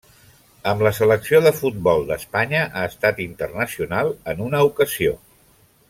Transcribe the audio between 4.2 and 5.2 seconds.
en una ocasió.